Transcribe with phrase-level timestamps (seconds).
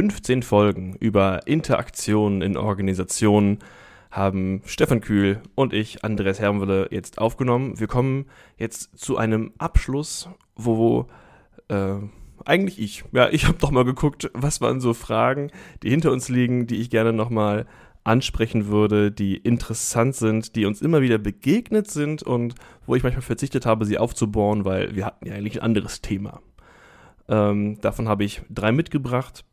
[0.00, 3.58] 15 Folgen über Interaktion in Organisationen
[4.10, 7.78] haben Stefan Kühl und ich, Andreas Hermwille, jetzt aufgenommen.
[7.78, 8.24] Wir kommen
[8.56, 11.06] jetzt zu einem Abschluss, wo
[11.68, 11.96] äh,
[12.46, 15.50] eigentlich ich, ja, ich habe doch mal geguckt, was waren so Fragen,
[15.82, 17.66] die hinter uns liegen, die ich gerne nochmal
[18.02, 22.54] ansprechen würde, die interessant sind, die uns immer wieder begegnet sind und
[22.86, 26.40] wo ich manchmal verzichtet habe, sie aufzubauen, weil wir hatten ja eigentlich ein anderes Thema.
[27.28, 29.44] Ähm, davon habe ich drei mitgebracht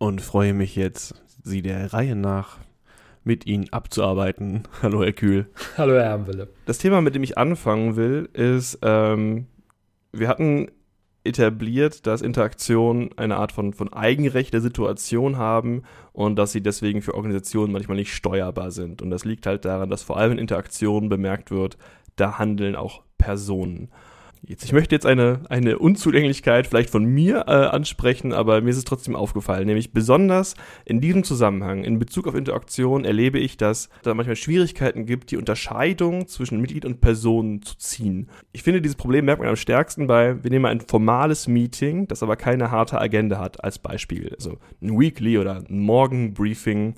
[0.00, 1.14] und freue mich jetzt,
[1.44, 2.58] sie der Reihe nach
[3.22, 4.62] mit Ihnen abzuarbeiten.
[4.82, 5.46] Hallo, Herr Kühl.
[5.76, 6.48] Hallo, Herr Hermwille.
[6.64, 9.46] Das Thema, mit dem ich anfangen will, ist, ähm,
[10.12, 10.70] wir hatten
[11.22, 15.82] etabliert, dass Interaktionen eine Art von, von Eigenrecht der Situation haben
[16.14, 19.02] und dass sie deswegen für Organisationen manchmal nicht steuerbar sind.
[19.02, 21.76] Und das liegt halt daran, dass vor allem in Interaktionen bemerkt wird,
[22.16, 23.90] da handeln auch Personen.
[24.42, 28.78] Jetzt, ich möchte jetzt eine, eine Unzulänglichkeit vielleicht von mir äh, ansprechen, aber mir ist
[28.78, 29.66] es trotzdem aufgefallen.
[29.66, 30.54] Nämlich besonders
[30.86, 35.36] in diesem Zusammenhang, in Bezug auf Interaktion, erlebe ich, dass da manchmal Schwierigkeiten gibt, die
[35.36, 38.30] Unterscheidung zwischen Mitglied und Person zu ziehen.
[38.52, 42.22] Ich finde, dieses Problem merkt man am stärksten bei, wir nehmen ein formales Meeting, das
[42.22, 44.32] aber keine harte Agenda hat, als Beispiel.
[44.34, 46.94] Also ein Weekly oder ein Morgenbriefing.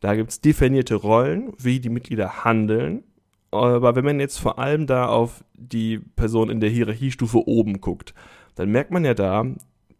[0.00, 3.04] Da gibt es definierte Rollen, wie die Mitglieder handeln
[3.52, 8.14] aber wenn man jetzt vor allem da auf die Person in der Hierarchiestufe oben guckt,
[8.54, 9.46] dann merkt man ja da,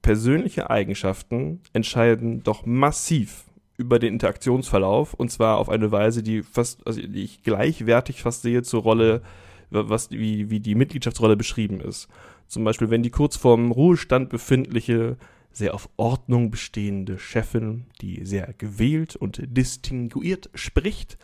[0.01, 3.45] persönliche Eigenschaften entscheiden doch massiv
[3.77, 8.43] über den Interaktionsverlauf und zwar auf eine Weise, die fast, also die ich gleichwertig fast
[8.43, 9.23] sehe zur Rolle,
[9.71, 12.09] was, wie, wie die Mitgliedschaftsrolle beschrieben ist.
[12.47, 15.17] Zum Beispiel, wenn die kurz vorm Ruhestand befindliche,
[15.53, 21.19] sehr auf Ordnung bestehende Chefin, die sehr gewählt und distinguiert spricht,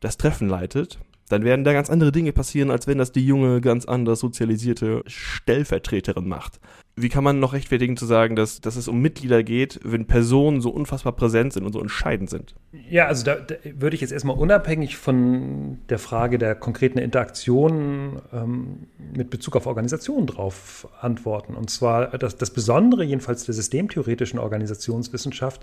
[0.00, 3.60] das Treffen leitet, dann werden da ganz andere Dinge passieren, als wenn das die junge,
[3.60, 6.60] ganz anders sozialisierte Stellvertreterin macht.
[7.00, 10.60] Wie kann man noch rechtfertigen zu sagen, dass, dass es um Mitglieder geht, wenn Personen
[10.60, 12.56] so unfassbar präsent sind und so entscheidend sind?
[12.90, 18.20] Ja, also da, da würde ich jetzt erstmal unabhängig von der Frage der konkreten Interaktion
[18.32, 21.54] ähm, mit Bezug auf Organisationen drauf antworten.
[21.54, 25.62] Und zwar das, das Besondere jedenfalls der systemtheoretischen Organisationswissenschaft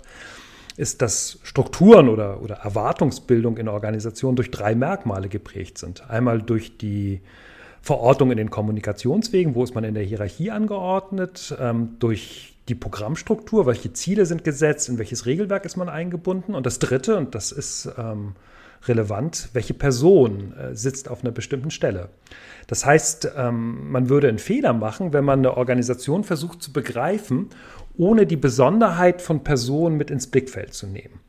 [0.76, 6.08] ist, dass Strukturen oder, oder Erwartungsbildung in Organisationen durch drei Merkmale geprägt sind.
[6.10, 7.20] Einmal durch die
[7.80, 13.64] Verortung in den Kommunikationswegen, wo ist man in der Hierarchie angeordnet, ähm, durch die Programmstruktur,
[13.66, 16.54] welche Ziele sind gesetzt, in welches Regelwerk ist man eingebunden.
[16.54, 18.34] Und das Dritte, und das ist ähm,
[18.86, 22.08] relevant, welche Person äh, sitzt auf einer bestimmten Stelle.
[22.66, 27.50] Das heißt, ähm, man würde einen Fehler machen, wenn man eine Organisation versucht zu begreifen
[27.98, 31.20] ohne die Besonderheit von Personen mit ins Blickfeld zu nehmen.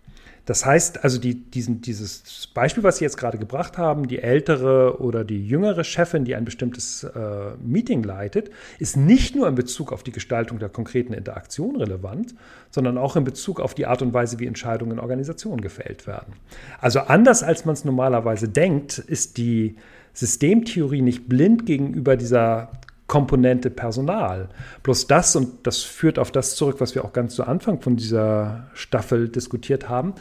[0.47, 5.01] Das heißt also, die, diesen, dieses Beispiel, was Sie jetzt gerade gebracht haben, die ältere
[5.01, 9.91] oder die jüngere Chefin, die ein bestimmtes äh, Meeting leitet, ist nicht nur in Bezug
[9.91, 12.33] auf die Gestaltung der konkreten Interaktion relevant,
[12.72, 16.31] sondern auch in Bezug auf die Art und Weise, wie Entscheidungen in Organisationen gefällt werden.
[16.79, 19.75] Also anders als man es normalerweise denkt, ist die
[20.13, 22.72] Systemtheorie nicht blind gegenüber dieser
[23.07, 24.50] Komponente Personal.
[24.84, 27.95] Bloß das, und das führt auf das zurück, was wir auch ganz zu Anfang von
[27.95, 30.13] dieser Staffel diskutiert haben.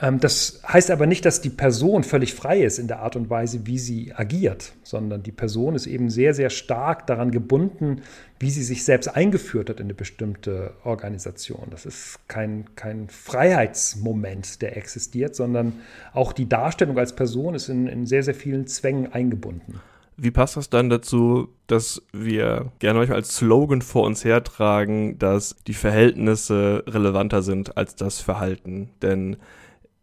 [0.00, 3.28] Ähm, das heißt aber nicht, dass die Person völlig frei ist in der Art und
[3.28, 8.00] Weise, wie sie agiert, sondern die Person ist eben sehr, sehr stark daran gebunden,
[8.38, 11.68] wie sie sich selbst eingeführt hat in eine bestimmte Organisation.
[11.70, 15.74] Das ist kein, kein Freiheitsmoment, der existiert, sondern
[16.14, 19.80] auch die Darstellung als Person ist in, in sehr, sehr vielen Zwängen eingebunden.
[20.16, 25.56] Wie passt das dann dazu, dass wir gerne manchmal als Slogan vor uns hertragen, dass
[25.66, 28.90] die Verhältnisse relevanter sind als das Verhalten?
[29.00, 29.36] Denn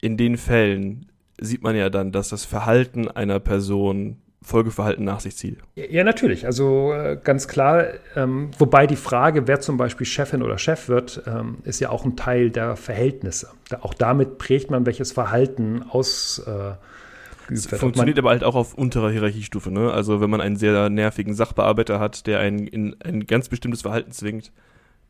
[0.01, 1.07] in den Fällen
[1.39, 5.57] sieht man ja dann, dass das Verhalten einer Person Folgeverhalten nach sich zieht.
[5.75, 6.45] Ja, natürlich.
[6.45, 11.21] Also äh, ganz klar, ähm, wobei die Frage, wer zum Beispiel Chefin oder Chef wird,
[11.27, 13.49] ähm, ist ja auch ein Teil der Verhältnisse.
[13.81, 16.39] Auch damit prägt man, welches Verhalten aus.
[16.47, 16.73] Äh,
[17.49, 17.81] geübt wird.
[17.81, 19.69] Funktioniert aber halt auch auf unterer Hierarchiestufe.
[19.71, 19.91] Ne?
[19.91, 24.11] Also wenn man einen sehr nervigen Sachbearbeiter hat, der einen in ein ganz bestimmtes Verhalten
[24.11, 24.51] zwingt,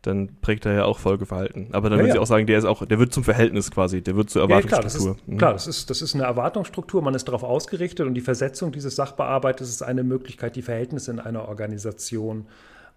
[0.01, 1.73] dann prägt er ja auch Folgeverhalten.
[1.73, 4.01] Aber dann ja, würden Sie auch sagen, der ist auch, der wird zum Verhältnis quasi,
[4.01, 5.12] der wird zur Erwartungsstruktur.
[5.12, 5.38] Ja, klar, das ist, mhm.
[5.38, 8.95] klar das, ist, das ist eine Erwartungsstruktur, man ist darauf ausgerichtet und die Versetzung dieses
[8.95, 12.47] Sachbearbeiters ist eine Möglichkeit, die Verhältnisse in einer Organisation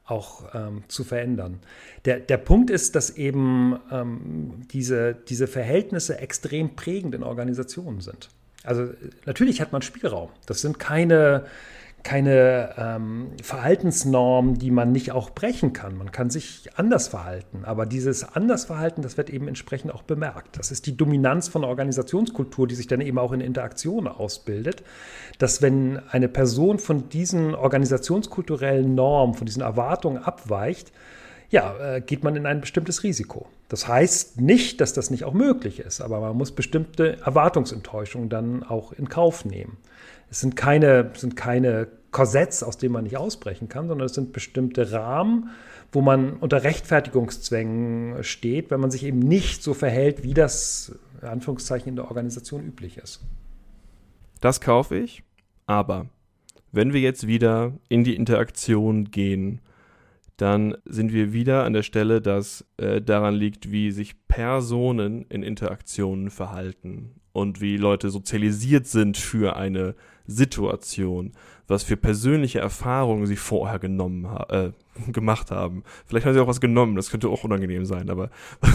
[0.04, 1.60] auch ähm, zu verändern.
[2.04, 8.28] Der, der Punkt ist, dass eben ähm, diese, diese Verhältnisse extrem prägend in Organisationen sind.
[8.64, 8.88] Also
[9.26, 10.30] natürlich hat man Spielraum.
[10.46, 11.44] Das sind keine,
[12.02, 15.96] keine ähm, Verhaltensnormen, die man nicht auch brechen kann.
[15.96, 17.64] Man kann sich anders verhalten.
[17.64, 20.58] Aber dieses Andersverhalten, das wird eben entsprechend auch bemerkt.
[20.58, 24.84] Das ist die Dominanz von Organisationskultur, die sich dann eben auch in Interaktion ausbildet.
[25.38, 30.92] Dass wenn eine Person von diesen organisationskulturellen Normen, von diesen Erwartungen abweicht,
[31.52, 33.46] ja, äh, geht man in ein bestimmtes Risiko.
[33.68, 38.62] Das heißt nicht, dass das nicht auch möglich ist, aber man muss bestimmte Erwartungsenttäuschungen dann
[38.62, 39.76] auch in Kauf nehmen.
[40.30, 44.32] Es sind keine, sind keine Korsetts, aus denen man nicht ausbrechen kann, sondern es sind
[44.32, 45.50] bestimmte Rahmen,
[45.92, 51.28] wo man unter Rechtfertigungszwängen steht, wenn man sich eben nicht so verhält, wie das in
[51.28, 53.20] Anführungszeichen in der Organisation üblich ist.
[54.40, 55.22] Das kaufe ich,
[55.66, 56.06] aber
[56.72, 59.60] wenn wir jetzt wieder in die Interaktion gehen,
[60.42, 65.44] dann sind wir wieder an der Stelle, dass äh, daran liegt, wie sich Personen in
[65.44, 69.94] Interaktionen verhalten und wie Leute sozialisiert sind für eine
[70.26, 71.30] Situation,
[71.68, 74.72] was für persönliche Erfahrungen sie vorher genommen äh,
[75.12, 75.84] gemacht haben.
[76.06, 78.28] Vielleicht haben sie auch was genommen, das könnte auch unangenehm sein, aber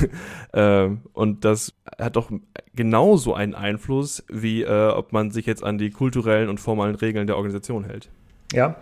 [0.54, 2.32] äh, und das hat doch
[2.76, 7.28] genauso einen Einfluss, wie äh, ob man sich jetzt an die kulturellen und formalen Regeln
[7.28, 8.10] der Organisation hält.
[8.54, 8.78] Ja,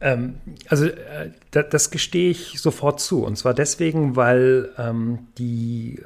[0.00, 0.36] ähm,
[0.68, 3.24] also äh, das gestehe ich sofort zu.
[3.24, 6.02] Und zwar deswegen, weil ähm, die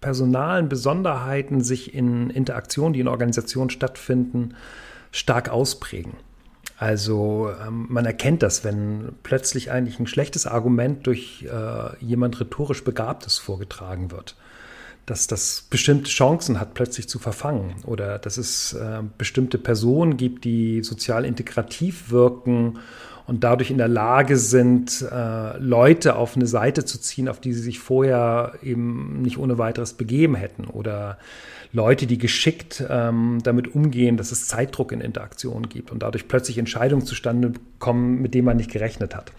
[0.00, 4.54] personalen Besonderheiten sich in Interaktionen, die in Organisationen stattfinden,
[5.10, 6.14] stark ausprägen.
[6.78, 12.84] Also ähm, man erkennt das, wenn plötzlich eigentlich ein schlechtes Argument durch äh, jemand rhetorisch
[12.84, 14.36] Begabtes vorgetragen wird.
[15.06, 17.76] Dass das bestimmte Chancen hat, plötzlich zu verfangen.
[17.84, 22.80] Oder dass es äh, bestimmte Personen gibt, die sozial integrativ wirken
[23.26, 27.52] und dadurch in der Lage sind, äh, Leute auf eine Seite zu ziehen, auf die
[27.52, 30.64] sie sich vorher eben nicht ohne weiteres begeben hätten.
[30.66, 31.18] Oder
[31.72, 36.58] Leute, die geschickt ähm, damit umgehen, dass es Zeitdruck in Interaktionen gibt und dadurch plötzlich
[36.58, 39.32] Entscheidungen zustande kommen, mit denen man nicht gerechnet hat.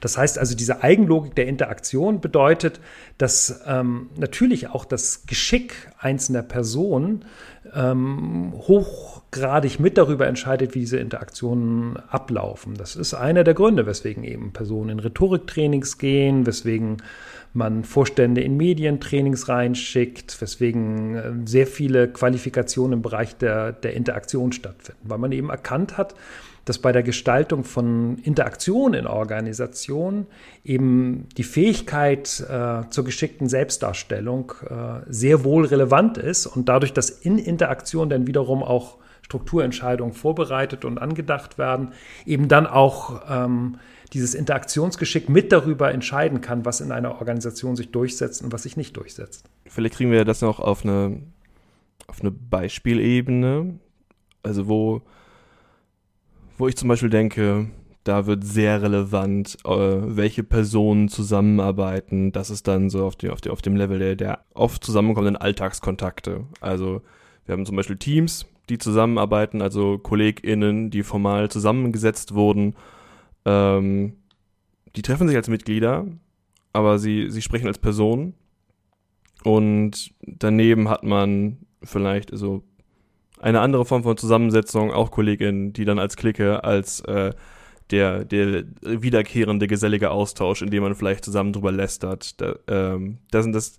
[0.00, 2.80] Das heißt also, diese Eigenlogik der Interaktion bedeutet,
[3.18, 7.26] dass ähm, natürlich auch das Geschick einzelner Personen
[7.74, 12.74] ähm, hochgradig mit darüber entscheidet, wie diese Interaktionen ablaufen.
[12.74, 16.98] Das ist einer der Gründe, weswegen eben Personen in Rhetoriktrainings gehen, weswegen
[17.52, 24.52] man Vorstände in Medientrainings reinschickt, weswegen äh, sehr viele Qualifikationen im Bereich der, der Interaktion
[24.52, 26.14] stattfinden, weil man eben erkannt hat,
[26.64, 30.26] dass bei der Gestaltung von Interaktion in Organisationen
[30.64, 37.10] eben die Fähigkeit äh, zur geschickten Selbstdarstellung äh, sehr wohl relevant ist und dadurch, dass
[37.10, 41.92] in Interaktion dann wiederum auch Strukturentscheidungen vorbereitet und angedacht werden,
[42.26, 43.78] eben dann auch ähm,
[44.12, 48.76] dieses Interaktionsgeschick mit darüber entscheiden kann, was in einer Organisation sich durchsetzt und was sich
[48.76, 49.48] nicht durchsetzt.
[49.66, 51.20] Vielleicht kriegen wir das noch auf eine,
[52.06, 53.78] auf eine Beispielebene,
[54.42, 55.02] also wo,
[56.58, 57.70] wo ich zum Beispiel denke,
[58.04, 62.32] da wird sehr relevant, äh, welche Personen zusammenarbeiten.
[62.32, 65.40] Das ist dann so auf, die, auf, die, auf dem Level der, der oft zusammenkommenden
[65.40, 66.44] Alltagskontakte.
[66.60, 67.02] Also
[67.46, 72.74] wir haben zum Beispiel Teams, die zusammenarbeiten, also KollegInnen, die formal zusammengesetzt wurden
[73.44, 74.14] ähm,
[74.96, 76.06] die treffen sich als Mitglieder,
[76.72, 78.34] aber sie, sie sprechen als Person.
[79.42, 82.62] Und daneben hat man vielleicht so
[83.44, 87.34] eine andere Form von Zusammensetzung, auch Kolleginnen, die dann als Clique, als äh,
[87.90, 92.40] der, der wiederkehrende gesellige Austausch, in dem man vielleicht zusammen drüber lästert.
[92.40, 93.78] Da, ähm, das, sind das,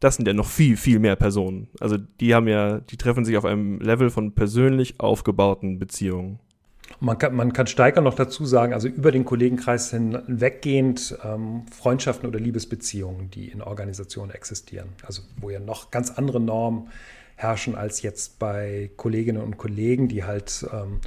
[0.00, 1.68] das sind ja noch viel, viel mehr Personen.
[1.78, 6.40] Also die haben ja, die treffen sich auf einem Level von persönlich aufgebauten Beziehungen.
[6.98, 12.28] Man kann, man kann Steiger noch dazu sagen, also über den Kollegenkreis hinweggehend ähm, Freundschaften
[12.28, 14.88] oder Liebesbeziehungen, die in Organisationen existieren.
[15.06, 16.88] Also wo ja noch ganz andere Normen
[17.36, 21.00] herrschen als jetzt bei Kolleginnen und Kollegen, die halt ähm,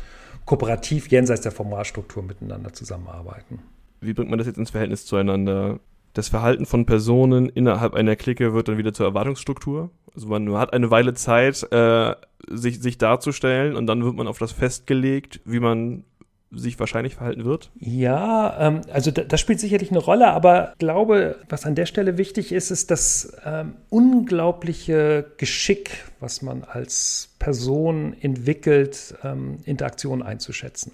[0.45, 3.59] kooperativ jenseits der Formalstruktur miteinander zusammenarbeiten.
[4.01, 5.79] Wie bringt man das jetzt ins Verhältnis zueinander?
[6.13, 9.91] Das Verhalten von Personen innerhalb einer Clique wird dann wieder zur Erwartungsstruktur.
[10.15, 12.15] Also man hat eine Weile Zeit, äh,
[12.49, 16.05] sich, sich darzustellen und dann wird man auf das festgelegt, wie man
[16.51, 17.71] sich wahrscheinlich verhalten wird?
[17.77, 21.85] Ja, ähm, also da, das spielt sicherlich eine Rolle, aber ich glaube, was an der
[21.85, 30.25] Stelle wichtig ist, ist das ähm, unglaubliche Geschick, was man als Person entwickelt, ähm, Interaktionen
[30.25, 30.93] einzuschätzen.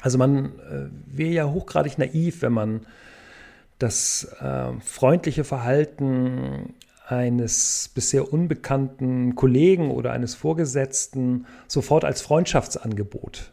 [0.00, 2.86] Also man äh, wäre ja hochgradig naiv, wenn man
[3.78, 6.74] das äh, freundliche Verhalten
[7.06, 13.52] eines bisher unbekannten Kollegen oder eines Vorgesetzten sofort als Freundschaftsangebot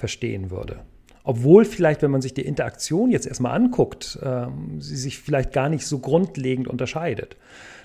[0.00, 0.80] verstehen würde.
[1.22, 4.46] Obwohl vielleicht, wenn man sich die Interaktion jetzt erstmal anguckt, äh,
[4.78, 7.36] sie sich vielleicht gar nicht so grundlegend unterscheidet.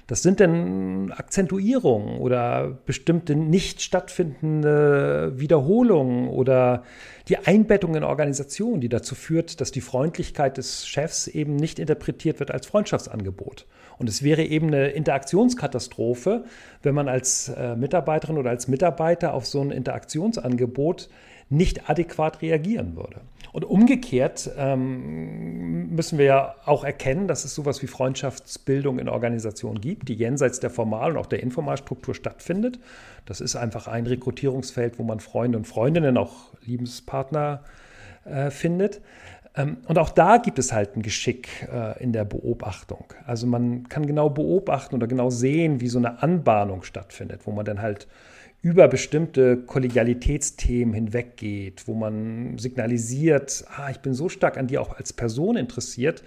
[0.07, 6.84] Das sind dann Akzentuierungen oder bestimmte nicht stattfindende Wiederholungen oder
[7.27, 12.39] die Einbettung in Organisationen, die dazu führt, dass die Freundlichkeit des Chefs eben nicht interpretiert
[12.39, 13.65] wird als Freundschaftsangebot.
[13.98, 16.43] Und es wäre eben eine Interaktionskatastrophe,
[16.84, 21.10] wenn man als äh, Mitarbeiterin oder als Mitarbeiter auf so ein Interaktionsangebot
[21.49, 23.21] nicht adäquat reagieren würde.
[23.55, 29.79] Und umgekehrt ähm, müssen wir ja auch erkennen, dass es sowas wie Freundschaftsbildung in Organisationen
[29.79, 32.79] gibt, die jenseits der Formal- und auch der Informalstruktur stattfindet.
[33.25, 37.63] Das ist einfach ein Rekrutierungsfeld, wo man Freunde und Freundinnen, auch Liebespartner
[38.25, 38.99] äh, findet.
[39.55, 43.05] Ähm, und auch da gibt es halt ein Geschick äh, in der Beobachtung.
[43.25, 47.65] Also man kann genau beobachten oder genau sehen, wie so eine Anbahnung stattfindet, wo man
[47.65, 48.07] dann halt
[48.65, 54.98] über bestimmte Kollegialitätsthemen hinweggeht, wo man signalisiert, ah, ich bin so stark an dir auch
[54.98, 56.24] als Person interessiert,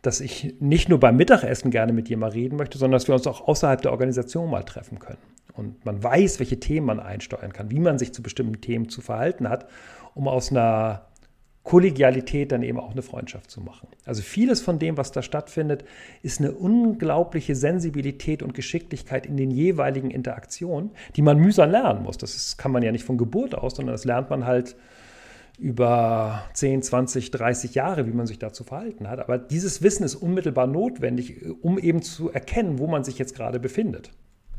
[0.00, 3.14] dass ich nicht nur beim Mittagessen gerne mit dir mal reden möchte, sondern dass wir
[3.14, 5.18] uns auch außerhalb der Organisation mal treffen können.
[5.52, 9.02] Und man weiß, welche Themen man einsteuern kann, wie man sich zu bestimmten Themen zu
[9.02, 9.68] verhalten hat,
[10.14, 11.08] um aus einer
[11.64, 13.88] Kollegialität dann eben auch eine Freundschaft zu machen.
[14.04, 15.84] Also vieles von dem, was da stattfindet,
[16.22, 22.18] ist eine unglaubliche Sensibilität und Geschicklichkeit in den jeweiligen Interaktionen, die man mühsam lernen muss.
[22.18, 24.76] Das ist, kann man ja nicht von Geburt aus, sondern das lernt man halt
[25.58, 29.20] über 10, 20, 30 Jahre, wie man sich dazu verhalten hat.
[29.20, 33.58] Aber dieses Wissen ist unmittelbar notwendig, um eben zu erkennen, wo man sich jetzt gerade
[33.58, 34.10] befindet.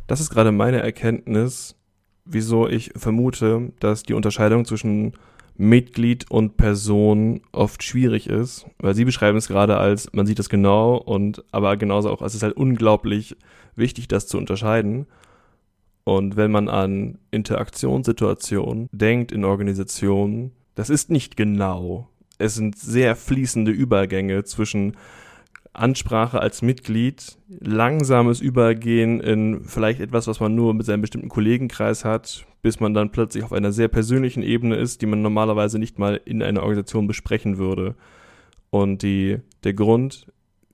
[0.07, 1.75] Das ist gerade meine Erkenntnis,
[2.23, 5.13] wieso ich vermute, dass die Unterscheidung zwischen
[5.57, 10.49] Mitglied und Person oft schwierig ist, weil sie beschreiben es gerade als, man sieht das
[10.49, 13.37] genau und aber genauso auch, es ist halt unglaublich
[13.75, 15.05] wichtig, das zu unterscheiden.
[16.03, 22.09] Und wenn man an Interaktionssituationen denkt in Organisationen, das ist nicht genau.
[22.37, 24.97] Es sind sehr fließende Übergänge zwischen
[25.79, 32.05] Ansprache als Mitglied, langsames Übergehen in vielleicht etwas, was man nur mit seinem bestimmten Kollegenkreis
[32.05, 35.99] hat, bis man dann plötzlich auf einer sehr persönlichen Ebene ist, die man normalerweise nicht
[35.99, 37.95] mal in einer Organisation besprechen würde.
[38.69, 40.27] Und die, der Grund,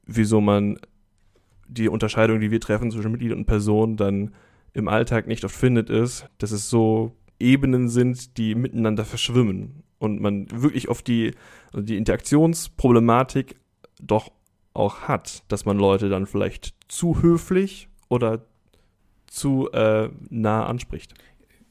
[0.06, 0.78] wieso man
[1.68, 4.34] die Unterscheidung, die wir treffen zwischen Mitglied und Person, dann
[4.74, 10.22] im Alltag nicht oft findet, ist, dass es so Ebenen sind, die miteinander verschwimmen und
[10.22, 11.34] man wirklich oft die,
[11.72, 13.56] also die Interaktionsproblematik
[14.02, 14.32] doch
[14.74, 18.46] auch hat, dass man Leute dann vielleicht zu höflich oder
[19.28, 21.14] zu äh, nah anspricht.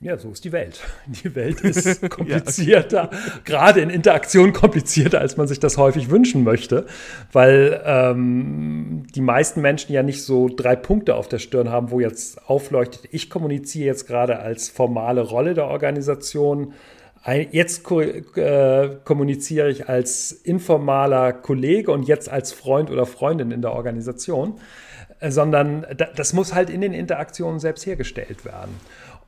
[0.03, 0.81] Ja, so ist die Welt.
[1.07, 3.41] Die Welt ist komplizierter, ja, okay.
[3.45, 6.87] gerade in Interaktion komplizierter, als man sich das häufig wünschen möchte,
[7.33, 12.01] weil ähm, die meisten Menschen ja nicht so drei Punkte auf der Stirn haben, wo
[12.01, 16.73] jetzt aufleuchtet, ich kommuniziere jetzt gerade als formale Rolle der Organisation,
[17.27, 23.73] Jetzt äh, kommuniziere ich als informaler Kollege und jetzt als Freund oder Freundin in der
[23.73, 24.59] Organisation,
[25.21, 25.87] äh, sondern
[26.17, 28.75] das muss halt in den Interaktionen selbst hergestellt werden.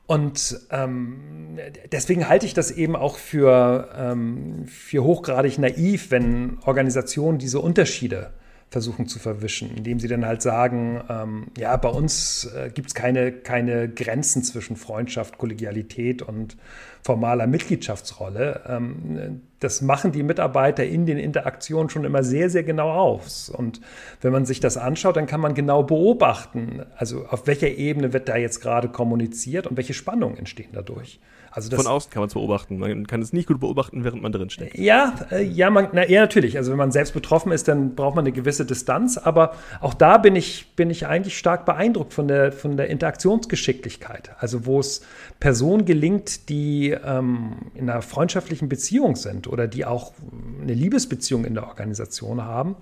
[0.07, 1.59] Und ähm,
[1.91, 8.31] deswegen halte ich das eben auch für, ähm, für hochgradig naiv, wenn Organisationen diese Unterschiede
[8.73, 12.95] versuchen zu verwischen, indem sie dann halt sagen, ähm, ja, bei uns äh, gibt es
[12.95, 16.57] keine, keine Grenzen zwischen Freundschaft, Kollegialität und
[17.03, 18.61] formaler Mitgliedschaftsrolle.
[18.67, 23.47] Ähm, das machen die Mitarbeiter in den Interaktionen schon immer sehr, sehr genau aus.
[23.47, 23.79] Und
[24.21, 28.27] wenn man sich das anschaut, dann kann man genau beobachten, also auf welcher Ebene wird
[28.27, 31.19] da jetzt gerade kommuniziert und welche Spannungen entstehen dadurch.
[31.55, 32.79] Also das, Von außen kann man es beobachten.
[32.79, 34.75] Man kann es nicht gut beobachten, während man drin steckt.
[34.75, 36.57] Ja, äh, ja, man, na, ja, natürlich.
[36.57, 39.19] Also wenn man selbst betroffen ist, dann braucht man eine gewisse Distanz.
[39.19, 44.31] Aber auch da bin ich, bin ich eigentlich stark beeindruckt von der, von der Interaktionsgeschicklichkeit.
[44.39, 45.03] Also wo es
[45.39, 50.13] Personen gelingt, die ähm, in einer freundschaftlichen Beziehung sind oder die auch
[50.59, 52.77] eine Liebesbeziehung in der Organisation haben,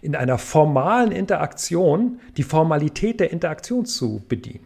[0.00, 4.64] in einer formalen Interaktion die Formalität der Interaktion zu bedienen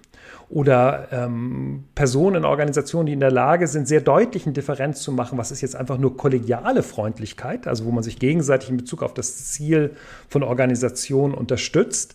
[0.51, 5.13] oder ähm, Personen in Organisationen, die in der Lage sind, sehr deutlich eine Differenz zu
[5.13, 9.03] machen, was ist jetzt einfach nur kollegiale Freundlichkeit, also wo man sich gegenseitig in Bezug
[9.03, 9.95] auf das Ziel
[10.29, 12.15] von Organisationen unterstützt.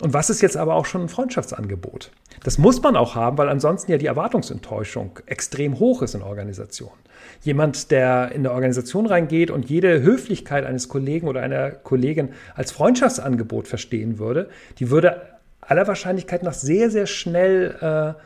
[0.00, 2.10] Und was ist jetzt aber auch schon ein Freundschaftsangebot?
[2.44, 6.98] Das muss man auch haben, weil ansonsten ja die Erwartungsenttäuschung extrem hoch ist in Organisationen.
[7.42, 12.72] Jemand, der in eine Organisation reingeht und jede Höflichkeit eines Kollegen oder einer Kollegin als
[12.72, 14.48] Freundschaftsangebot verstehen würde,
[14.78, 15.22] die würde
[15.62, 18.16] aller Wahrscheinlichkeit nach sehr, sehr schnell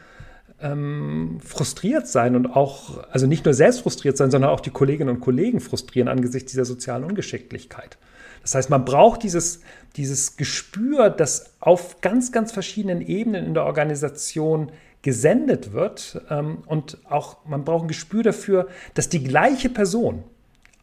[0.60, 4.70] äh, ähm, frustriert sein und auch, also nicht nur selbst frustriert sein, sondern auch die
[4.70, 7.98] Kolleginnen und Kollegen frustrieren angesichts dieser sozialen Ungeschicklichkeit.
[8.42, 9.60] Das heißt, man braucht dieses,
[9.96, 14.70] dieses Gespür, das auf ganz, ganz verschiedenen Ebenen in der Organisation
[15.02, 16.22] gesendet wird.
[16.30, 20.24] Ähm, und auch man braucht ein Gespür dafür, dass die gleiche Person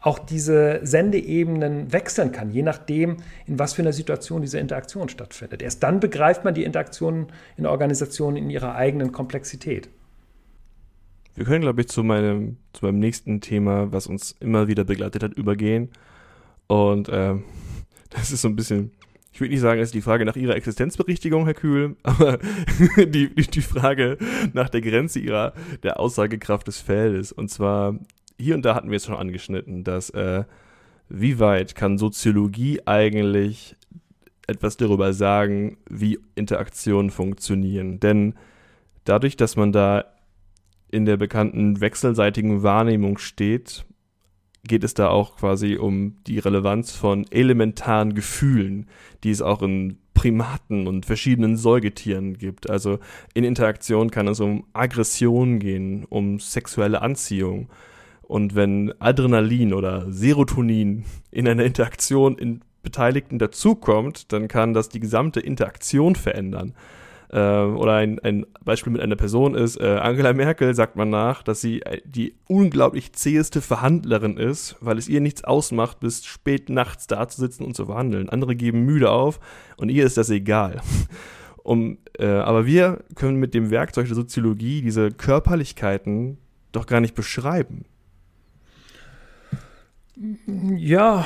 [0.04, 3.18] auch diese Sendeebenen wechseln kann, je nachdem,
[3.48, 5.62] in was für einer Situation diese Interaktion stattfindet.
[5.62, 9.88] Erst dann begreift man die Interaktion in Organisationen in ihrer eigenen Komplexität.
[11.36, 15.24] Wir können, glaube ich, zu meinem, zu meinem nächsten Thema, was uns immer wieder begleitet
[15.24, 15.90] hat, übergehen.
[16.68, 17.36] Und äh,
[18.10, 18.92] das ist so ein bisschen,
[19.32, 22.40] ich würde nicht sagen, es ist die Frage nach ihrer Existenzberichtigung, Herr Kühl, aber
[22.98, 24.18] die, die Frage
[24.52, 27.32] nach der Grenze ihrer, der Aussagekraft des Feldes.
[27.32, 27.98] Und zwar
[28.40, 30.44] hier und da hatten wir es schon angeschnitten, dass äh,
[31.10, 33.76] wie weit kann Soziologie eigentlich
[34.48, 38.00] etwas darüber sagen, wie Interaktionen funktionieren?
[38.00, 38.36] Denn
[39.06, 40.06] dadurch, dass man da
[40.92, 43.86] in der bekannten wechselseitigen Wahrnehmung steht,
[44.66, 48.88] geht es da auch quasi um die Relevanz von elementaren Gefühlen,
[49.24, 52.70] die es auch in Primaten und verschiedenen Säugetieren gibt.
[52.70, 53.00] Also
[53.34, 57.70] in Interaktion kann es um Aggression gehen, um sexuelle Anziehung.
[58.24, 65.00] Und wenn Adrenalin oder Serotonin in einer Interaktion in Beteiligten dazukommt, dann kann das die
[65.00, 66.74] gesamte Interaktion verändern.
[67.34, 71.42] Äh, oder ein, ein Beispiel mit einer Person ist, äh, Angela Merkel sagt man nach,
[71.42, 76.70] dass sie äh, die unglaublich zäheste Verhandlerin ist, weil es ihr nichts ausmacht, bis spät
[76.70, 78.30] nachts da zu sitzen und zu verhandeln.
[78.30, 79.40] Andere geben müde auf
[79.78, 80.82] und ihr ist das egal.
[81.66, 86.38] Um, äh, aber wir können mit dem Werkzeug der Soziologie diese Körperlichkeiten
[86.74, 87.86] doch gar nicht beschreiben.
[90.16, 91.26] Ja,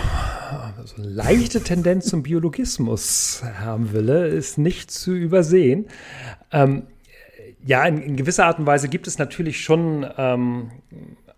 [0.77, 5.87] also eine leichte Tendenz zum Biologismus, Herr Wille, ist nicht zu übersehen.
[6.53, 6.83] Ähm,
[7.65, 10.71] ja, in, in, gewisser Art und Weise gibt es natürlich schon ähm,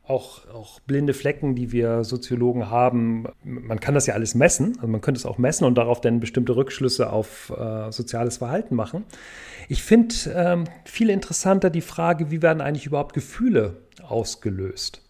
[0.03, 3.25] auch, auch, blinde Flecken, die wir Soziologen haben.
[3.43, 6.19] Man kann das ja alles messen, also man könnte es auch messen und darauf dann
[6.19, 9.05] bestimmte Rückschlüsse auf äh, soziales Verhalten machen.
[9.69, 15.01] Ich finde ähm, viel interessanter die Frage, wie werden eigentlich überhaupt Gefühle ausgelöst?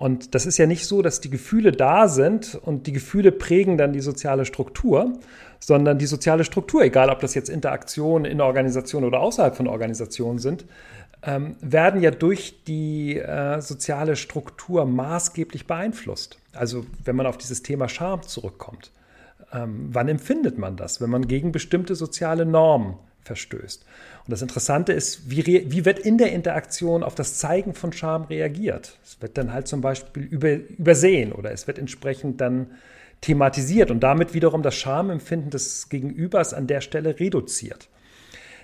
[0.00, 3.76] Und das ist ja nicht so, dass die Gefühle da sind und die Gefühle prägen
[3.76, 5.18] dann die soziale Struktur,
[5.58, 10.38] sondern die soziale Struktur, egal ob das jetzt Interaktionen in Organisationen oder außerhalb von Organisationen
[10.38, 10.64] sind,
[11.22, 16.38] ähm, werden ja durch die äh, soziale Struktur maßgeblich beeinflusst.
[16.54, 18.92] Also wenn man auf dieses Thema Scham zurückkommt.
[19.52, 22.94] Ähm, wann empfindet man das, wenn man gegen bestimmte soziale Normen
[23.30, 23.84] verstößt?
[24.26, 28.24] Und das Interessante ist, wie, wie wird in der Interaktion auf das Zeigen von Scham
[28.24, 28.98] reagiert?
[29.04, 32.66] Es wird dann halt zum Beispiel über, übersehen oder es wird entsprechend dann
[33.20, 37.88] thematisiert und damit wiederum das Schamempfinden des Gegenübers an der Stelle reduziert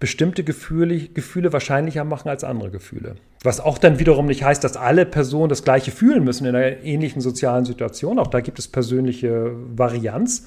[0.00, 3.16] bestimmte Gefühle, Gefühle wahrscheinlicher machen als andere Gefühle.
[3.42, 6.82] Was auch dann wiederum nicht heißt, dass alle Personen das Gleiche fühlen müssen in einer
[6.82, 8.18] ähnlichen sozialen Situation.
[8.18, 10.46] Auch da gibt es persönliche Varianz.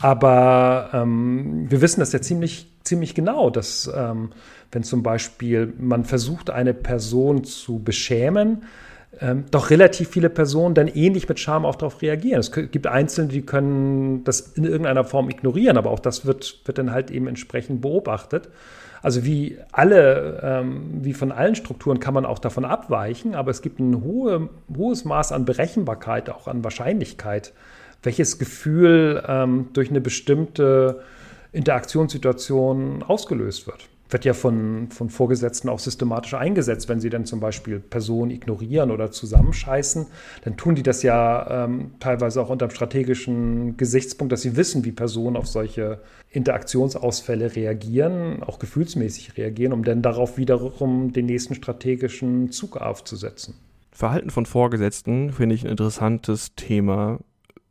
[0.00, 4.30] Aber ähm, wir wissen das ja ziemlich, ziemlich genau, dass ähm,
[4.72, 8.64] wenn zum Beispiel man versucht, eine Person zu beschämen,
[9.20, 12.40] ähm, doch relativ viele Personen dann ähnlich mit Scham auch darauf reagieren.
[12.40, 16.78] Es gibt Einzelne, die können das in irgendeiner Form ignorieren, aber auch das wird, wird
[16.78, 18.48] dann halt eben entsprechend beobachtet.
[19.02, 23.62] Also wie alle, ähm, wie von allen Strukturen kann man auch davon abweichen, aber es
[23.62, 27.52] gibt ein hohe, hohes Maß an Berechenbarkeit, auch an Wahrscheinlichkeit,
[28.02, 31.02] welches Gefühl ähm, durch eine bestimmte
[31.52, 36.88] Interaktionssituation ausgelöst wird wird ja von, von Vorgesetzten auch systematisch eingesetzt.
[36.88, 40.06] Wenn sie dann zum Beispiel Personen ignorieren oder zusammenscheißen,
[40.44, 44.84] dann tun die das ja ähm, teilweise auch unter dem strategischen Gesichtspunkt, dass sie wissen,
[44.84, 51.54] wie Personen auf solche Interaktionsausfälle reagieren, auch gefühlsmäßig reagieren, um dann darauf wiederum den nächsten
[51.54, 53.54] strategischen Zug aufzusetzen.
[53.90, 57.18] Verhalten von Vorgesetzten finde ich ein interessantes Thema,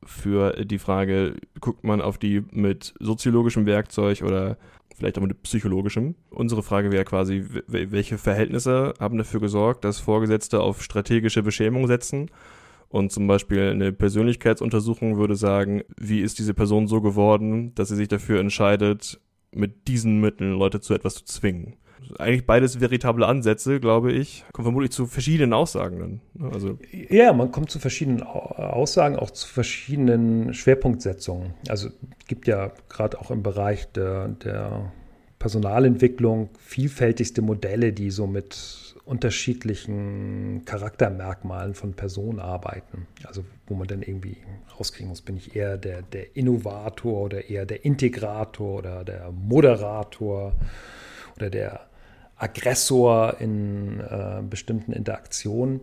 [0.06, 4.58] für die Frage, guckt man auf die mit soziologischem Werkzeug oder
[4.96, 6.16] vielleicht auch mit psychologischem.
[6.30, 12.32] Unsere Frage wäre quasi, welche Verhältnisse haben dafür gesorgt, dass Vorgesetzte auf strategische Beschämung setzen?
[12.88, 17.96] Und zum Beispiel eine Persönlichkeitsuntersuchung würde sagen, wie ist diese Person so geworden, dass sie
[17.96, 19.20] sich dafür entscheidet,
[19.52, 21.76] mit diesen Mitteln Leute zu etwas zu zwingen
[22.18, 24.44] eigentlich beides veritable Ansätze, glaube ich.
[24.54, 26.22] Kommt vermutlich zu verschiedenen Aussagen dann.
[26.34, 26.52] Ne?
[26.54, 26.78] Also
[27.10, 31.54] ja, man kommt zu verschiedenen Aussagen, auch zu verschiedenen Schwerpunktsetzungen.
[31.68, 31.90] Also
[32.28, 34.92] gibt ja gerade auch im Bereich der, der
[35.40, 43.08] Personalentwicklung vielfältigste Modelle, die so mit unterschiedlichen Charaktermerkmalen von Personen arbeiten.
[43.24, 44.38] Also wo man dann irgendwie
[44.80, 50.54] rauskriegen muss, bin ich eher der, der Innovator oder eher der Integrator oder der Moderator
[51.36, 51.88] oder der
[52.38, 55.82] Aggressor in äh, bestimmten Interaktionen.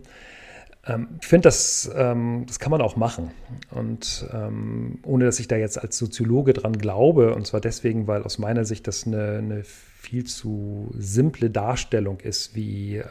[0.85, 3.31] Ähm, ich finde, das, ähm, das kann man auch machen.
[3.71, 8.23] Und ähm, ohne dass ich da jetzt als Soziologe dran glaube, und zwar deswegen, weil
[8.23, 13.01] aus meiner Sicht das eine, eine viel zu simple Darstellung ist, wie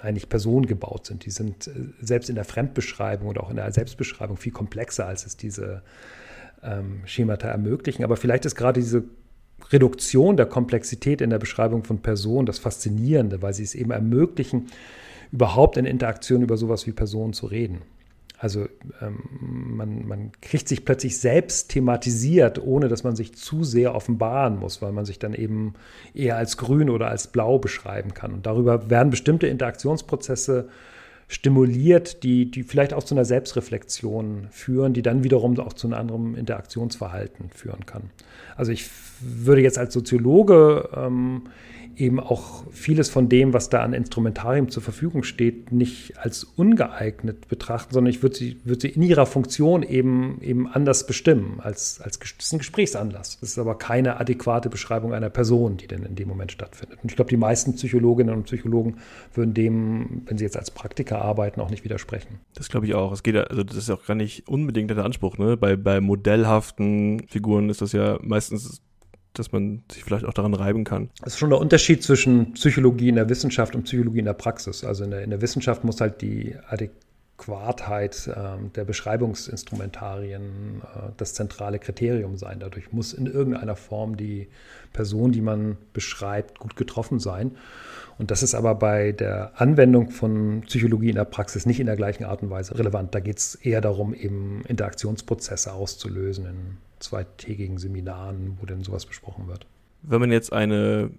[0.00, 1.26] eigentlich Personen gebaut sind.
[1.26, 5.26] Die sind äh, selbst in der Fremdbeschreibung oder auch in der Selbstbeschreibung viel komplexer, als
[5.26, 5.82] es diese
[7.04, 8.02] Schemata ermöglichen.
[8.02, 9.04] Aber vielleicht ist gerade diese
[9.70, 14.66] Reduktion der Komplexität in der Beschreibung von Personen das Faszinierende, weil sie es eben ermöglichen,
[15.32, 17.82] überhaupt in Interaktion über sowas wie Personen zu reden.
[18.38, 18.66] Also
[19.00, 24.58] ähm, man, man kriegt sich plötzlich selbst thematisiert, ohne dass man sich zu sehr offenbaren
[24.58, 25.74] muss, weil man sich dann eben
[26.12, 28.34] eher als grün oder als blau beschreiben kann.
[28.34, 30.68] Und darüber werden bestimmte Interaktionsprozesse
[31.28, 35.98] stimuliert, die, die vielleicht auch zu einer Selbstreflexion führen, die dann wiederum auch zu einem
[35.98, 38.10] anderen Interaktionsverhalten führen kann.
[38.56, 38.88] Also ich
[39.20, 41.42] würde jetzt als Soziologe ähm,
[41.96, 47.48] eben auch vieles von dem, was da an Instrumentarium zur Verfügung steht, nicht als ungeeignet
[47.48, 52.00] betrachten, sondern ich würde sie, würde sie in ihrer Funktion eben, eben anders bestimmen, als,
[52.00, 52.18] als
[52.52, 53.38] ein Gesprächsanlass.
[53.40, 56.98] Das ist aber keine adäquate Beschreibung einer Person, die denn in dem Moment stattfindet.
[57.02, 58.98] Und ich glaube, die meisten Psychologinnen und Psychologen
[59.34, 62.40] würden dem, wenn sie jetzt als Praktiker arbeiten, auch nicht widersprechen.
[62.54, 63.12] Das glaube ich auch.
[63.12, 65.38] Es geht also das ist auch gar nicht unbedingt der Anspruch.
[65.38, 65.56] Ne?
[65.56, 68.82] Bei, bei modellhaften Figuren ist das ja meistens
[69.38, 71.10] dass man sich vielleicht auch daran reiben kann.
[71.22, 74.84] Das ist schon der Unterschied zwischen Psychologie in der Wissenschaft und Psychologie in der Praxis.
[74.84, 76.56] Also in der, in der Wissenschaft muss halt die
[77.36, 82.60] Adäquatheit äh, der Beschreibungsinstrumentarien äh, das zentrale Kriterium sein.
[82.60, 84.48] Dadurch muss in irgendeiner Form die
[84.92, 87.52] Person, die man beschreibt, gut getroffen sein.
[88.18, 91.96] Und das ist aber bei der Anwendung von Psychologie in der Praxis nicht in der
[91.96, 93.14] gleichen Art und Weise relevant.
[93.14, 99.48] Da geht es eher darum, eben Interaktionsprozesse auszulösen in zweitägigen Seminaren, wo denn sowas besprochen
[99.48, 99.66] wird.
[100.02, 101.10] Wenn man jetzt eine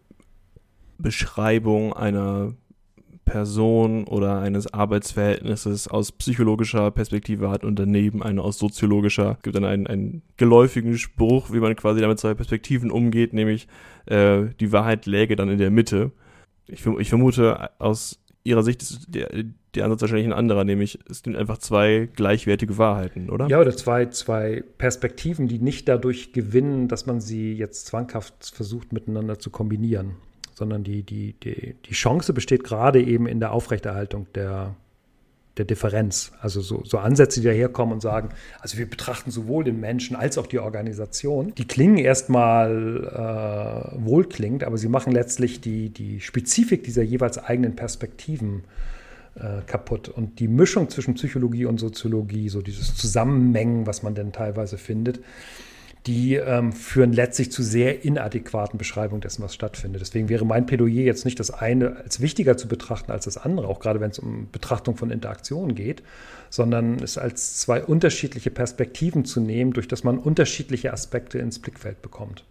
[0.98, 2.54] Beschreibung einer
[3.28, 9.66] Person oder eines Arbeitsverhältnisses aus psychologischer Perspektive hat und daneben eine aus soziologischer, gibt dann
[9.66, 13.68] einen, einen geläufigen Spruch, wie man quasi damit zwei Perspektiven umgeht, nämlich
[14.06, 16.12] äh, die Wahrheit läge dann in der Mitte.
[16.68, 19.30] Ich, ich vermute, aus ihrer Sicht ist der,
[19.76, 23.48] der Ansatz wahrscheinlich ein anderer, nämlich es sind einfach zwei gleichwertige Wahrheiten, oder?
[23.48, 28.94] Ja, oder zwei, zwei Perspektiven, die nicht dadurch gewinnen, dass man sie jetzt zwanghaft versucht
[28.94, 30.16] miteinander zu kombinieren,
[30.58, 34.74] sondern die, die, die, die Chance besteht gerade eben in der Aufrechterhaltung der,
[35.58, 36.32] der Differenz.
[36.42, 40.40] Also so, so Ansätze, die daherkommen und sagen, also wir betrachten sowohl den Menschen als
[40.40, 41.54] auch die Organisation.
[41.60, 47.76] Die klingen erstmal äh, wohlklingend, aber sie machen letztlich die, die Spezifik dieser jeweils eigenen
[47.76, 48.64] Perspektiven
[49.36, 50.10] äh, kaputt.
[50.10, 55.20] Und die Mischung zwischen Psychologie und Soziologie, so dieses Zusammenmengen, was man denn teilweise findet,
[56.08, 60.02] die ähm, führen letztlich zu sehr inadäquaten Beschreibungen dessen, was stattfindet.
[60.02, 63.68] Deswegen wäre mein Plädoyer jetzt nicht das eine als wichtiger zu betrachten als das andere,
[63.68, 66.02] auch gerade wenn es um Betrachtung von Interaktionen geht,
[66.50, 72.02] sondern es als zwei unterschiedliche Perspektiven zu nehmen, durch das man unterschiedliche Aspekte ins Blickfeld
[72.02, 72.46] bekommt.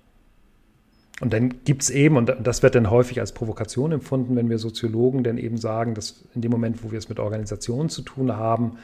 [1.23, 4.59] Und dann gibt es eben, und das wird dann häufig als Provokation empfunden, wenn wir
[4.59, 8.37] Soziologen dann eben sagen, dass in dem Moment, wo wir es mit Organisationen zu tun
[8.37, 8.77] haben,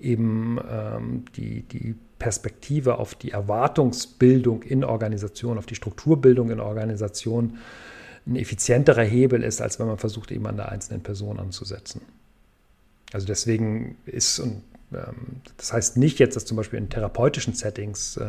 [0.00, 7.58] eben ähm, die, die Perspektive auf die Erwartungsbildung in Organisationen, auf die Strukturbildung in Organisationen
[8.26, 12.02] ein effizienterer Hebel ist, als wenn man versucht, eben an der einzelnen Person anzusetzen.
[13.12, 18.16] Also deswegen ist, und ähm, das heißt nicht jetzt, dass zum Beispiel in therapeutischen Settings
[18.18, 18.26] äh,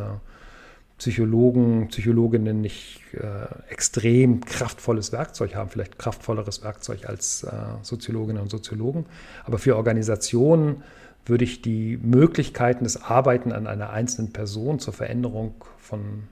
[0.97, 8.49] Psychologen, Psychologinnen nicht äh, extrem kraftvolles Werkzeug haben, vielleicht kraftvolleres Werkzeug als äh, Soziologinnen und
[8.49, 9.05] Soziologen,
[9.45, 10.83] aber für Organisationen
[11.25, 16.23] würde ich die Möglichkeiten des Arbeiten an einer einzelnen Person zur Veränderung von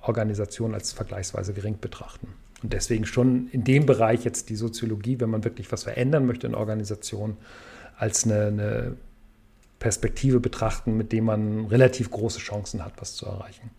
[0.00, 2.28] Organisationen als vergleichsweise gering betrachten.
[2.62, 6.46] Und deswegen schon in dem Bereich jetzt die Soziologie, wenn man wirklich was verändern möchte
[6.46, 7.36] in Organisationen,
[7.96, 8.96] als eine, eine
[9.78, 13.70] Perspektive betrachten, mit dem man relativ große Chancen hat, was zu erreichen.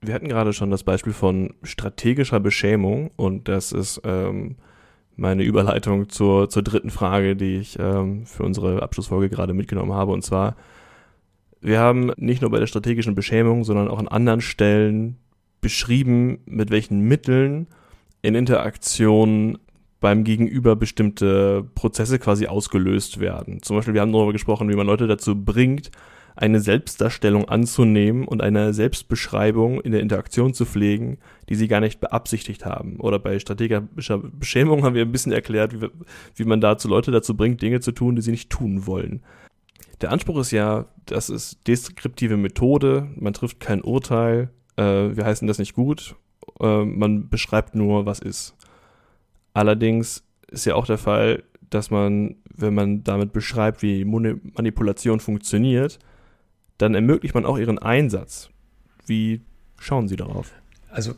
[0.00, 4.56] Wir hatten gerade schon das Beispiel von strategischer Beschämung und das ist ähm,
[5.18, 10.12] meine Überleitung zur, zur dritten Frage, die ich ähm, für unsere Abschlussfolge gerade mitgenommen habe.
[10.12, 10.54] Und zwar,
[11.60, 15.16] wir haben nicht nur bei der strategischen Beschämung, sondern auch an anderen Stellen
[15.60, 17.66] beschrieben, mit welchen Mitteln
[18.22, 19.58] in Interaktion
[20.00, 23.60] beim Gegenüber bestimmte Prozesse quasi ausgelöst werden.
[23.60, 25.90] Zum Beispiel, wir haben darüber gesprochen, wie man Leute dazu bringt,
[26.38, 31.98] eine Selbstdarstellung anzunehmen und eine Selbstbeschreibung in der Interaktion zu pflegen, die sie gar nicht
[31.98, 33.00] beabsichtigt haben.
[33.00, 35.88] Oder bei strategischer Beschämung haben wir ein bisschen erklärt, wie,
[36.36, 39.20] wie man dazu Leute dazu bringt, Dinge zu tun, die sie nicht tun wollen.
[40.00, 45.48] Der Anspruch ist ja, das ist deskriptive Methode, man trifft kein Urteil, äh, wir heißen
[45.48, 46.14] das nicht gut,
[46.60, 48.54] äh, man beschreibt nur, was ist.
[49.54, 50.22] Allerdings
[50.52, 55.98] ist ja auch der Fall, dass man, wenn man damit beschreibt, wie Manipulation funktioniert,
[56.78, 58.50] dann ermöglicht man auch ihren Einsatz.
[59.06, 59.42] Wie
[59.78, 60.52] schauen Sie darauf?
[60.90, 61.14] Also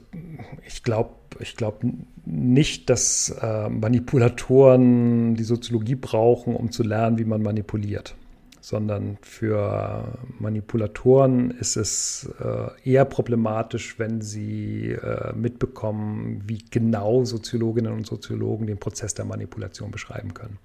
[0.66, 1.82] ich glaube ich glaub
[2.26, 8.14] nicht, dass äh, Manipulatoren die Soziologie brauchen, um zu lernen, wie man manipuliert,
[8.60, 17.92] sondern für Manipulatoren ist es äh, eher problematisch, wenn sie äh, mitbekommen, wie genau Soziologinnen
[17.92, 20.58] und Soziologen den Prozess der Manipulation beschreiben können.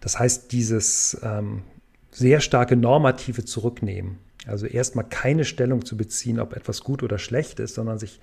[0.00, 1.62] Das heißt, dieses ähm,
[2.10, 4.18] sehr starke normative Zurücknehmen.
[4.46, 8.20] Also erstmal keine Stellung zu beziehen, ob etwas gut oder schlecht ist, sondern sich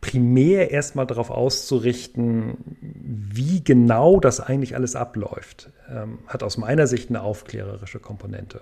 [0.00, 7.08] primär erstmal darauf auszurichten, wie genau das eigentlich alles abläuft, ähm, hat aus meiner Sicht
[7.08, 8.60] eine aufklärerische Komponente.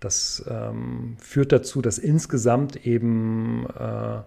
[0.00, 4.22] Das ähm, führt dazu, dass insgesamt eben äh, äh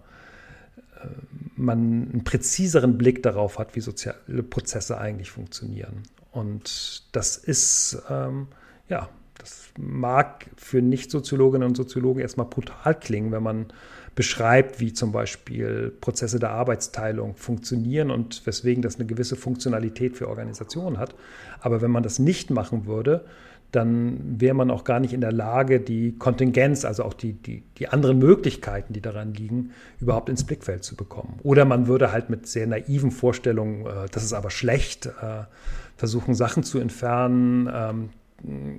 [1.54, 1.78] man
[2.12, 6.02] einen präziseren Blick darauf hat, wie soziale Prozesse eigentlich funktionieren.
[6.32, 8.48] Und das ist ähm,
[8.88, 9.08] ja
[9.48, 13.66] das mag für Nicht-Soziologinnen und Soziologen erstmal brutal klingen, wenn man
[14.14, 20.28] beschreibt, wie zum Beispiel Prozesse der Arbeitsteilung funktionieren und weswegen das eine gewisse Funktionalität für
[20.28, 21.14] Organisationen hat.
[21.60, 23.24] Aber wenn man das nicht machen würde,
[23.70, 27.62] dann wäre man auch gar nicht in der Lage, die Kontingenz, also auch die, die,
[27.76, 31.38] die anderen Möglichkeiten, die daran liegen, überhaupt ins Blickfeld zu bekommen.
[31.42, 35.44] Oder man würde halt mit sehr naiven Vorstellungen, äh, das ist aber schlecht, äh,
[35.96, 38.08] versuchen, Sachen zu entfernen, ähm,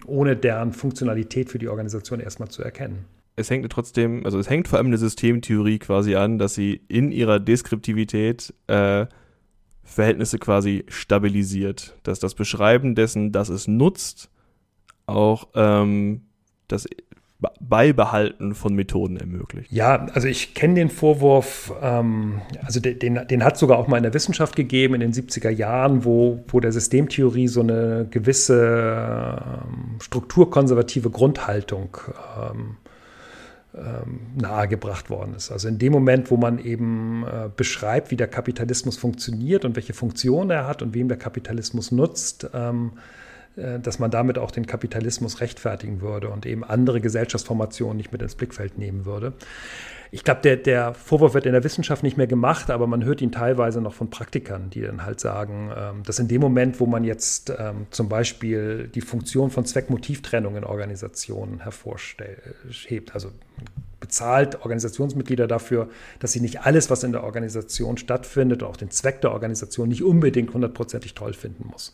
[0.06, 3.06] ohne deren Funktionalität für die Organisation erstmal zu erkennen.
[3.36, 6.82] Es hängt trotzdem, also es hängt vor allem in der Systemtheorie quasi an, dass sie
[6.88, 9.06] in ihrer Deskriptivität äh,
[9.84, 11.98] Verhältnisse quasi stabilisiert.
[12.04, 14.30] Dass das Beschreiben dessen, dass es nutzt,
[15.06, 16.22] auch ähm,
[16.68, 16.88] das
[17.62, 19.72] Beibehalten von Methoden ermöglicht.
[19.72, 23.96] Ja, also ich kenne den Vorwurf, ähm, also den, den hat es sogar auch mal
[23.96, 29.42] in der Wissenschaft gegeben in den 70er Jahren, wo, wo der Systemtheorie so eine gewisse
[29.42, 31.98] ähm, strukturkonservative Grundhaltung
[32.42, 32.76] ähm,
[33.74, 35.50] ähm, nahegebracht worden ist.
[35.50, 39.94] Also in dem Moment, wo man eben äh, beschreibt, wie der Kapitalismus funktioniert und welche
[39.94, 43.00] Funktion er hat und wem der Kapitalismus nutzt, ähm, äh,
[43.56, 48.36] dass man damit auch den Kapitalismus rechtfertigen würde und eben andere Gesellschaftsformationen nicht mit ins
[48.36, 49.34] Blickfeld nehmen würde.
[50.12, 53.22] Ich glaube, der, der Vorwurf wird in der Wissenschaft nicht mehr gemacht, aber man hört
[53.22, 56.88] ihn teilweise noch von Praktikern, die dann halt sagen, ähm, dass in dem Moment, wo
[56.88, 63.30] man jetzt ähm, zum Beispiel die Funktion von Zweckmotivtrennung in Organisationen hervorhebt, also
[64.00, 69.22] bezahlt Organisationsmitglieder dafür, dass sie nicht alles, was in der Organisation stattfindet, auch den Zweck
[69.22, 71.94] der Organisation nicht unbedingt hundertprozentig toll finden muss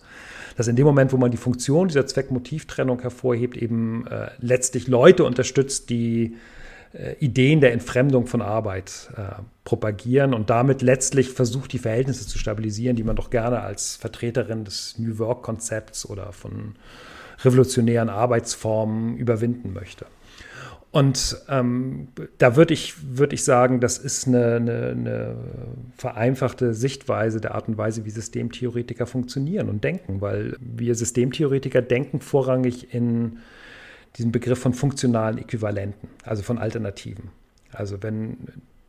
[0.56, 5.24] dass in dem Moment, wo man die Funktion dieser Zweckmotivtrennung hervorhebt, eben äh, letztlich Leute
[5.26, 6.36] unterstützt, die
[6.94, 12.38] äh, Ideen der Entfremdung von Arbeit äh, propagieren und damit letztlich versucht, die Verhältnisse zu
[12.38, 16.76] stabilisieren, die man doch gerne als Vertreterin des New Work-Konzepts oder von
[17.44, 20.06] revolutionären Arbeitsformen überwinden möchte.
[20.96, 25.36] Und ähm, da würde ich, würd ich sagen, das ist eine, eine, eine,
[25.98, 32.22] vereinfachte Sichtweise der Art und Weise, wie Systemtheoretiker funktionieren und denken, weil wir Systemtheoretiker denken
[32.22, 33.40] vorrangig in
[34.16, 37.30] diesem Begriff von funktionalen Äquivalenten, also von Alternativen.
[37.74, 38.38] Also wenn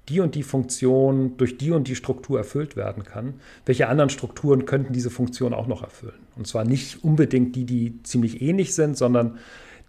[0.09, 4.64] die und die Funktion durch die und die Struktur erfüllt werden kann, welche anderen Strukturen
[4.64, 6.21] könnten diese Funktion auch noch erfüllen?
[6.37, 9.38] Und zwar nicht unbedingt die, die ziemlich ähnlich sind, sondern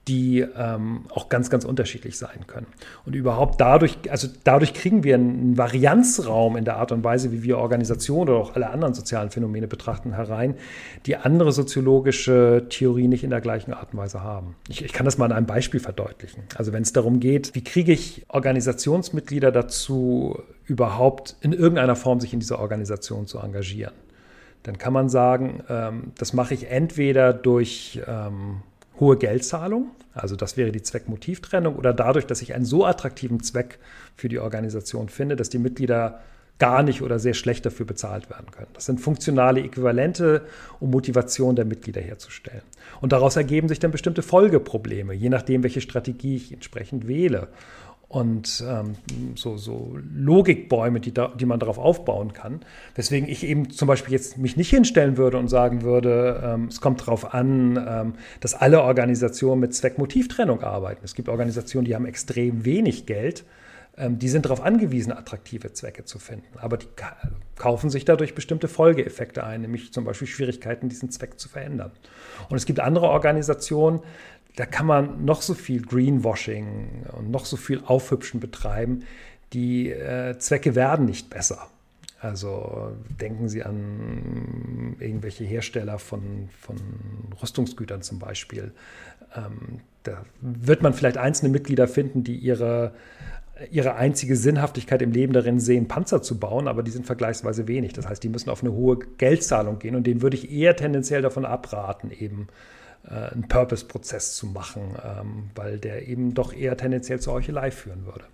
[0.07, 2.67] die ähm, auch ganz, ganz unterschiedlich sein können.
[3.05, 7.43] Und überhaupt dadurch, also dadurch kriegen wir einen Varianzraum in der Art und Weise, wie
[7.43, 10.55] wir Organisationen oder auch alle anderen sozialen Phänomene betrachten, herein,
[11.05, 14.55] die andere soziologische Theorien nicht in der gleichen Art und Weise haben.
[14.69, 16.43] Ich, ich kann das mal an einem Beispiel verdeutlichen.
[16.55, 22.33] Also wenn es darum geht, wie kriege ich Organisationsmitglieder dazu, überhaupt in irgendeiner Form sich
[22.33, 23.93] in dieser Organisation zu engagieren,
[24.63, 28.61] dann kann man sagen, ähm, das mache ich entweder durch ähm,
[28.99, 33.79] hohe Geldzahlung, also das wäre die Zweckmotivtrennung, oder dadurch, dass ich einen so attraktiven Zweck
[34.15, 36.19] für die Organisation finde, dass die Mitglieder
[36.59, 38.69] gar nicht oder sehr schlecht dafür bezahlt werden können.
[38.73, 40.41] Das sind funktionale Äquivalente,
[40.79, 42.63] um Motivation der Mitglieder herzustellen.
[42.99, 47.49] Und daraus ergeben sich dann bestimmte Folgeprobleme, je nachdem, welche Strategie ich entsprechend wähle.
[48.09, 48.95] Und ähm,
[49.35, 52.61] so, so Logikbäume, die, da, die man darauf aufbauen kann.
[52.95, 56.79] Weswegen ich eben zum Beispiel jetzt mich nicht hinstellen würde und sagen würde, ähm, es
[56.79, 61.01] kommt darauf an, ähm, dass alle Organisationen mit Zweckmotivtrennung arbeiten.
[61.03, 63.43] Es gibt Organisationen, die haben extrem wenig Geld
[63.97, 66.59] ähm, die sind darauf angewiesen, attraktive Zwecke zu finden.
[66.59, 66.87] Aber die
[67.55, 71.91] kaufen sich dadurch bestimmte Folgeeffekte ein, nämlich zum Beispiel Schwierigkeiten, diesen Zweck zu verändern.
[72.49, 74.01] Und es gibt andere Organisationen,
[74.57, 79.03] da kann man noch so viel Greenwashing und noch so viel Aufhübschen betreiben.
[79.53, 81.67] Die äh, Zwecke werden nicht besser.
[82.19, 82.91] Also
[83.21, 86.75] denken Sie an irgendwelche Hersteller von, von
[87.39, 88.71] Rüstungsgütern zum Beispiel.
[89.35, 92.93] Ähm, da wird man vielleicht einzelne Mitglieder finden, die ihre
[93.71, 97.91] ihre einzige Sinnhaftigkeit im Leben darin sehen, Panzer zu bauen, aber die sind vergleichsweise wenig.
[97.93, 101.23] Das heißt, die müssen auf eine hohe Geldzahlung gehen und denen würde ich eher tendenziell
[101.23, 102.49] davon abraten, eben
[103.09, 108.25] einen Purpose-Prozess zu machen, ähm, weil der eben doch eher tendenziell zur Heuchelei führen würde.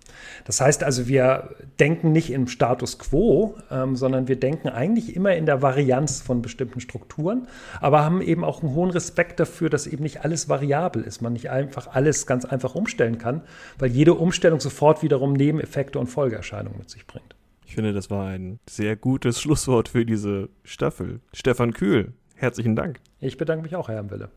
[0.44, 5.34] Das heißt also, wir denken nicht im Status quo, ähm, sondern wir denken eigentlich immer
[5.34, 7.46] in der Varianz von bestimmten Strukturen,
[7.80, 11.32] aber haben eben auch einen hohen Respekt dafür, dass eben nicht alles variabel ist, man
[11.32, 13.42] nicht einfach alles ganz einfach umstellen kann,
[13.78, 17.34] weil jede Umstellung sofort wiederum Nebeneffekte und Folgeerscheinungen mit sich bringt.
[17.66, 21.20] Ich finde, das war ein sehr gutes Schlusswort für diese Staffel.
[21.32, 23.00] Stefan Kühl, herzlichen Dank.
[23.20, 24.30] Ich bedanke mich auch, Herr Wille.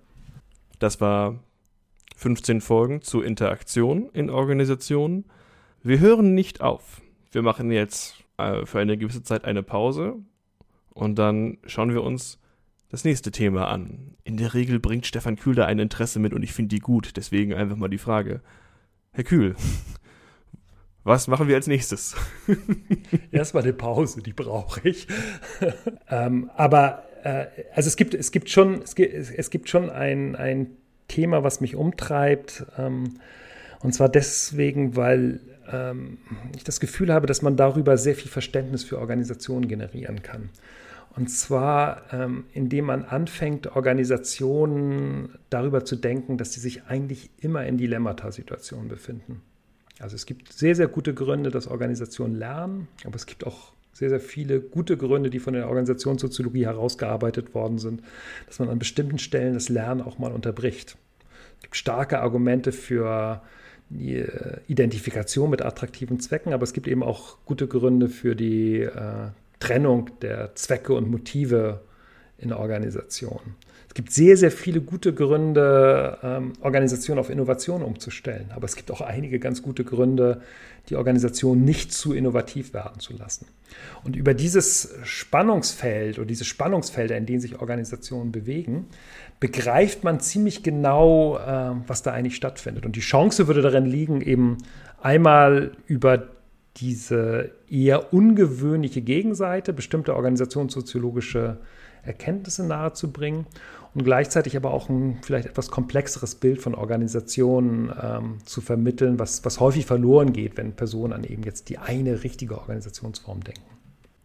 [0.80, 1.40] Das war
[2.16, 5.26] 15 Folgen zur Interaktion in Organisationen.
[5.84, 7.02] Wir hören nicht auf.
[7.32, 10.16] Wir machen jetzt äh, für eine gewisse Zeit eine Pause
[10.90, 12.40] und dann schauen wir uns
[12.90, 14.16] das nächste Thema an.
[14.24, 17.18] In der Regel bringt Stefan Kühl da ein Interesse mit und ich finde die gut.
[17.18, 18.42] Deswegen einfach mal die Frage.
[19.12, 19.56] Herr Kühl,
[21.04, 22.16] was machen wir als nächstes?
[23.32, 25.08] Erstmal eine Pause, die brauche ich.
[26.10, 30.68] ähm, aber also es gibt, es gibt schon, es gibt, es gibt schon ein, ein
[31.08, 32.66] Thema, was mich umtreibt.
[32.78, 33.16] Ähm,
[33.80, 35.40] und zwar deswegen, weil
[35.72, 36.18] ähm,
[36.56, 40.50] ich das Gefühl habe, dass man darüber sehr viel Verständnis für Organisationen generieren kann.
[41.16, 47.66] Und zwar, ähm, indem man anfängt, Organisationen darüber zu denken, dass sie sich eigentlich immer
[47.66, 49.42] in Dilemmata-Situationen befinden.
[50.00, 54.10] Also es gibt sehr, sehr gute Gründe, dass Organisationen lernen, aber es gibt auch sehr,
[54.10, 58.04] sehr viele gute Gründe, die von der Organisationssoziologie herausgearbeitet worden sind,
[58.46, 60.98] dass man an bestimmten Stellen das Lernen auch mal unterbricht.
[61.58, 63.42] Es gibt starke Argumente für
[63.90, 68.82] die äh, Identifikation mit attraktiven Zwecken, aber es gibt eben auch gute Gründe für die
[68.82, 69.30] äh,
[69.60, 71.82] Trennung der Zwecke und Motive
[72.38, 73.56] in Organisationen.
[73.98, 78.52] Gibt sehr, sehr viele gute Gründe, ähm, Organisationen auf Innovation umzustellen.
[78.54, 80.44] Aber es gibt auch einige ganz gute Gründe,
[80.90, 83.48] die Organisation nicht zu innovativ werden zu lassen.
[84.04, 88.86] Und über dieses Spannungsfeld oder diese Spannungsfelder, in denen sich Organisationen bewegen,
[89.40, 92.86] begreift man ziemlich genau, äh, was da eigentlich stattfindet.
[92.86, 94.60] Und die Chance würde darin liegen, eben
[95.02, 96.28] einmal über
[96.76, 101.58] diese eher ungewöhnliche Gegenseite bestimmte organisationssoziologische
[102.08, 103.46] Erkenntnisse nahezubringen
[103.98, 109.44] und gleichzeitig aber auch ein vielleicht etwas komplexeres Bild von Organisationen ähm, zu vermitteln, was,
[109.44, 113.64] was häufig verloren geht, wenn Personen an eben jetzt die eine richtige Organisationsform denken.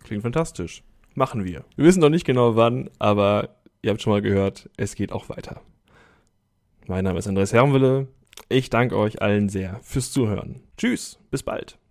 [0.04, 0.82] Klingt fantastisch.
[1.14, 1.64] Machen wir.
[1.76, 3.48] Wir wissen noch nicht genau wann, aber
[3.80, 5.62] ihr habt schon mal gehört, es geht auch weiter.
[6.86, 8.08] Mein Name ist Andreas Herrenwille.
[8.50, 10.60] Ich danke euch allen sehr fürs Zuhören.
[10.76, 11.78] Tschüss, bis bald.